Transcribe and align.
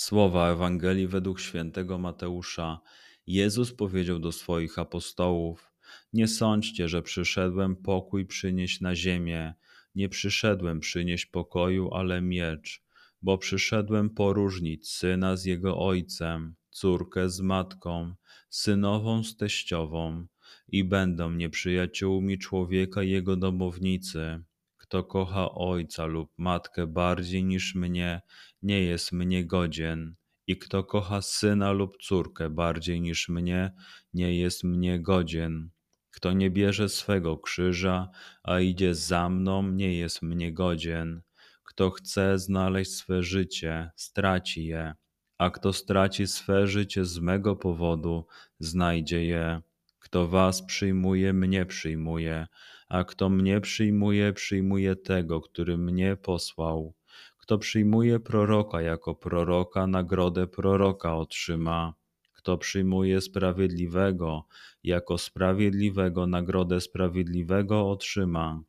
Słowa 0.00 0.50
Ewangelii 0.50 1.06
według 1.06 1.40
świętego 1.40 1.98
Mateusza. 1.98 2.80
Jezus 3.26 3.72
powiedział 3.72 4.18
do 4.18 4.32
swoich 4.32 4.78
apostołów: 4.78 5.72
nie 6.12 6.28
sądźcie, 6.28 6.88
że 6.88 7.02
przyszedłem 7.02 7.76
pokój 7.76 8.26
przynieść 8.26 8.80
na 8.80 8.96
ziemię. 8.96 9.54
Nie 9.94 10.08
przyszedłem 10.08 10.80
przynieść 10.80 11.26
pokoju, 11.26 11.94
ale 11.94 12.20
miecz, 12.20 12.82
bo 13.22 13.38
przyszedłem 13.38 14.10
poróżnić 14.10 14.88
syna 14.88 15.36
z 15.36 15.44
jego 15.44 15.78
ojcem, 15.78 16.54
córkę 16.70 17.30
z 17.30 17.40
matką, 17.40 18.14
synową 18.50 19.24
z 19.24 19.36
teściową 19.36 20.26
i 20.68 20.84
będą 20.84 21.30
nieprzyjaciółmi 21.30 22.38
człowieka 22.38 23.02
jego 23.02 23.36
domownicy. 23.36 24.44
Kto 24.90 25.04
kocha 25.04 25.54
ojca 25.54 26.04
lub 26.06 26.30
matkę 26.38 26.86
bardziej 26.86 27.44
niż 27.44 27.74
mnie, 27.74 28.20
nie 28.62 28.82
jest 28.82 29.12
mnie 29.12 29.46
godzien. 29.46 30.14
I 30.46 30.56
kto 30.56 30.84
kocha 30.84 31.22
syna 31.22 31.72
lub 31.72 31.96
córkę 32.02 32.50
bardziej 32.50 33.00
niż 33.00 33.28
mnie, 33.28 33.72
nie 34.14 34.38
jest 34.38 34.64
mnie 34.64 35.00
godzien. 35.00 35.70
Kto 36.10 36.32
nie 36.32 36.50
bierze 36.50 36.88
swego 36.88 37.38
krzyża, 37.38 38.10
a 38.42 38.60
idzie 38.60 38.94
za 38.94 39.28
mną, 39.28 39.62
nie 39.62 39.98
jest 39.98 40.22
mnie 40.22 40.52
godzien. 40.52 41.22
Kto 41.64 41.90
chce 41.90 42.38
znaleźć 42.38 42.90
swe 42.94 43.22
życie, 43.22 43.90
straci 43.96 44.66
je, 44.66 44.94
a 45.38 45.50
kto 45.50 45.72
straci 45.72 46.26
swe 46.26 46.66
życie 46.66 47.04
z 47.04 47.18
mego 47.18 47.56
powodu, 47.56 48.26
znajdzie 48.58 49.24
je. 49.24 49.62
Kto 49.98 50.28
was 50.28 50.62
przyjmuje, 50.62 51.32
mnie 51.32 51.66
przyjmuje, 51.66 52.46
a 52.90 53.04
kto 53.04 53.28
mnie 53.28 53.60
przyjmuje, 53.60 54.32
przyjmuje 54.32 54.96
tego, 54.96 55.40
który 55.40 55.78
mnie 55.78 56.16
posłał. 56.16 56.94
Kto 57.38 57.58
przyjmuje 57.58 58.20
proroka 58.20 58.82
jako 58.82 59.14
proroka, 59.14 59.86
nagrodę 59.86 60.46
proroka 60.46 61.16
otrzyma. 61.16 61.94
Kto 62.32 62.58
przyjmuje 62.58 63.20
sprawiedliwego 63.20 64.46
jako 64.84 65.18
sprawiedliwego, 65.18 66.26
nagrodę 66.26 66.80
sprawiedliwego 66.80 67.90
otrzyma. 67.90 68.62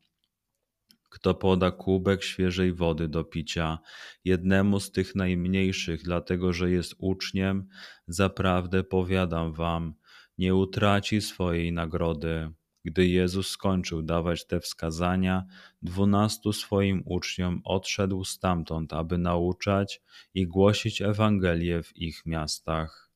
Kto 1.10 1.34
poda 1.34 1.72
kubek 1.72 2.24
świeżej 2.24 2.74
wody 2.74 3.08
do 3.08 3.24
picia 3.24 3.80
jednemu 4.26 4.80
z 4.80 4.92
tych 4.92 5.16
najmniejszych, 5.16 6.04
dlatego 6.04 6.54
że 6.54 6.72
jest 6.72 6.96
uczniem, 6.98 7.68
zaprawdę 8.08 8.84
powiadam 8.84 9.54
wam, 9.54 9.94
nie 10.38 10.56
utraci 10.56 11.22
swojej 11.22 11.74
nagrody. 11.74 12.52
Gdy 12.86 13.08
Jezus 13.08 13.50
skończył 13.50 14.02
dawać 14.02 14.48
te 14.48 14.60
wskazania, 14.60 15.46
dwunastu 15.82 16.54
swoim 16.54 17.04
uczniom 17.06 17.62
odszedł 17.64 18.24
stamtąd, 18.24 18.94
aby 18.94 19.18
nauczać 19.18 20.02
i 20.34 20.48
głosić 20.48 21.02
Ewangelię 21.02 21.84
w 21.84 21.98
ich 21.98 22.26
miastach. 22.26 23.12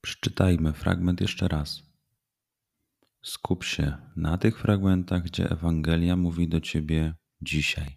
Przeczytajmy 0.00 0.72
fragment 0.72 1.20
jeszcze 1.20 1.48
raz. 1.48 1.82
Skup 3.22 3.64
się 3.64 3.96
na 4.16 4.38
tych 4.38 4.60
fragmentach, 4.60 5.22
gdzie 5.22 5.50
Ewangelia 5.50 6.16
mówi 6.16 6.48
do 6.48 6.60
ciebie 6.60 7.14
dzisiaj. 7.42 7.96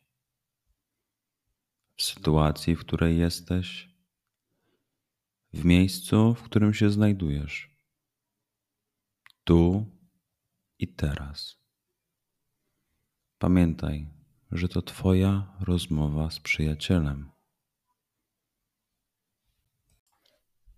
W 1.95 2.03
sytuacji, 2.03 2.75
w 2.75 2.79
której 2.79 3.17
jesteś, 3.17 3.89
w 5.53 5.65
miejscu, 5.65 6.35
w 6.35 6.43
którym 6.43 6.73
się 6.73 6.89
znajdujesz, 6.89 7.70
tu 9.51 9.85
i 10.79 10.88
teraz. 10.88 11.57
Pamiętaj, 13.39 14.07
że 14.51 14.67
to 14.67 14.81
Twoja 14.81 15.57
rozmowa 15.59 16.29
z 16.29 16.39
przyjacielem. 16.39 17.29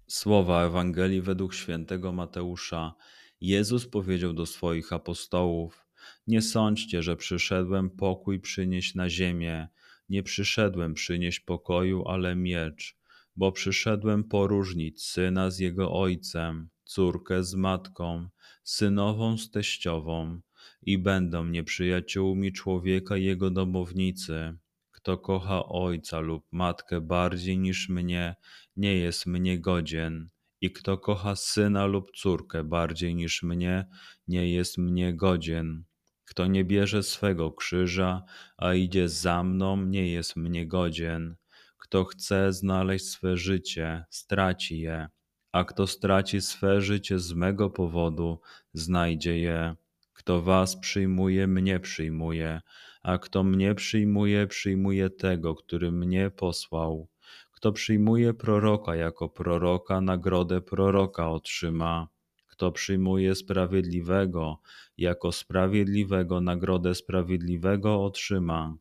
Słowa 0.08 0.66
Ewangelii 0.66 1.22
według 1.22 1.54
świętego 1.54 2.12
Mateusza. 2.12 2.94
Jezus 3.42 3.88
powiedział 3.88 4.34
do 4.34 4.46
swoich 4.46 4.94
apostołów: 4.94 5.86
Nie 6.28 6.42
sądźcie, 6.42 7.04
że 7.04 7.16
przyszedłem 7.16 7.90
pokój 7.90 8.40
przynieść 8.40 8.96
na 8.96 9.10
ziemię. 9.10 9.68
Nie 10.10 10.24
przyszedłem 10.24 10.94
przynieść 10.94 11.40
pokoju, 11.40 12.08
ale 12.08 12.36
miecz, 12.36 12.98
bo 13.36 13.52
przyszedłem 13.52 14.24
poróżnić 14.24 15.04
syna 15.04 15.52
z 15.52 15.60
jego 15.60 15.92
ojcem, 15.92 16.70
córkę 16.94 17.44
z 17.44 17.56
matką, 17.56 18.30
synową 18.64 19.38
z 19.38 19.52
teściową 19.52 20.42
i 20.82 20.98
będą 20.98 21.46
nieprzyjaciółmi 21.46 22.52
człowieka 22.52 23.18
jego 23.18 23.50
domownicy. 23.52 24.58
Kto 24.92 25.18
kocha 25.18 25.66
ojca 25.66 26.20
lub 26.20 26.46
matkę 26.52 27.02
bardziej 27.02 27.58
niż 27.58 27.90
mnie, 27.90 28.36
nie 28.76 28.96
jest 28.96 29.26
mnie 29.26 29.60
godzien. 29.60 30.30
I 30.62 30.72
kto 30.72 30.98
kocha 30.98 31.36
syna 31.36 31.86
lub 31.86 32.12
córkę 32.12 32.64
bardziej 32.64 33.16
niż 33.16 33.44
mnie, 33.44 33.86
nie 34.28 34.54
jest 34.54 34.78
mnie 34.78 35.14
godzien. 35.16 35.84
Kto 36.26 36.48
nie 36.48 36.64
bierze 36.64 37.04
swego 37.04 37.52
krzyża, 37.52 38.24
a 38.58 38.74
idzie 38.74 39.10
za 39.10 39.44
mną, 39.44 39.86
nie 39.86 40.08
jest 40.12 40.36
mnie 40.36 40.68
godzien. 40.68 41.36
Kto 41.78 42.06
chce 42.06 42.54
znaleźć 42.54 43.06
swe 43.06 43.38
życie, 43.38 44.06
straci 44.10 44.80
je, 44.80 45.08
a 45.54 45.64
kto 45.64 45.88
straci 45.88 46.42
swe 46.42 46.82
życie 46.82 47.20
z 47.20 47.34
mego 47.34 47.70
powodu, 47.70 48.40
znajdzie 48.74 49.40
je. 49.40 49.76
Kto 50.14 50.42
was 50.42 50.76
przyjmuje, 50.76 51.48
mnie 51.48 51.80
przyjmuje, 51.80 52.62
a 53.04 53.18
kto 53.18 53.44
mnie 53.44 53.76
przyjmuje, 53.76 54.48
przyjmuje 54.48 55.10
tego, 55.10 55.56
który 55.56 55.92
mnie 55.92 56.32
posłał. 56.32 57.08
Kto 57.52 57.72
przyjmuje 57.72 58.34
proroka 58.34 58.96
jako 58.96 59.30
proroka, 59.30 60.02
nagrodę 60.02 60.62
proroka 60.62 61.30
otrzyma. 61.30 62.08
Kto 62.48 62.72
przyjmuje 62.72 63.36
sprawiedliwego 63.36 64.58
jako 64.98 65.32
sprawiedliwego, 65.32 66.42
nagrodę 66.42 66.96
sprawiedliwego 66.96 68.04
otrzyma. 68.06 68.76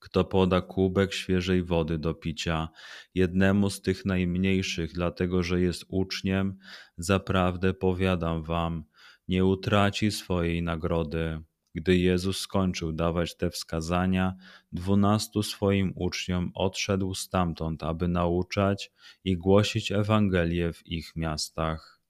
Kto 0.00 0.24
poda 0.24 0.60
kubek 0.60 1.14
świeżej 1.14 1.62
wody 1.62 1.98
do 1.98 2.14
picia 2.14 2.68
jednemu 3.14 3.70
z 3.70 3.82
tych 3.82 4.04
najmniejszych, 4.04 4.92
dlatego 4.92 5.42
że 5.42 5.60
jest 5.60 5.84
uczniem, 5.88 6.58
zaprawdę 6.96 7.74
powiadam 7.74 8.42
wam, 8.42 8.84
nie 9.28 9.44
utraci 9.44 10.10
swojej 10.10 10.62
nagrody. 10.62 11.42
Gdy 11.74 11.98
Jezus 11.98 12.38
skończył 12.38 12.92
dawać 12.92 13.36
te 13.36 13.50
wskazania, 13.50 14.36
dwunastu 14.72 15.42
swoim 15.42 15.92
uczniom 15.96 16.50
odszedł 16.54 17.14
stamtąd, 17.14 17.82
aby 17.82 18.08
nauczać 18.08 18.92
i 19.24 19.36
głosić 19.36 19.92
Ewangelię 19.92 20.72
w 20.72 20.86
ich 20.86 21.16
miastach. 21.16 22.00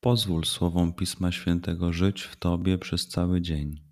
Pozwól 0.00 0.44
słowom 0.44 0.94
Pisma 0.94 1.32
Świętego 1.32 1.92
żyć 1.92 2.22
w 2.22 2.36
Tobie 2.36 2.78
przez 2.78 3.08
cały 3.08 3.40
dzień. 3.40 3.91